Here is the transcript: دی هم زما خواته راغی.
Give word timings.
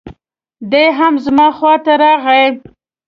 دی 0.71 0.85
هم 0.97 1.13
زما 1.25 1.47
خواته 1.57 1.93
راغی. 2.01 2.45